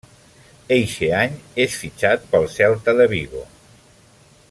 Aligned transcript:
Eixe 0.75 1.09
any 1.17 1.35
és 1.65 1.75
fitxat 1.83 2.25
pel 2.33 2.49
Celta 2.57 2.97
de 3.01 3.07
Vigo. 3.13 3.45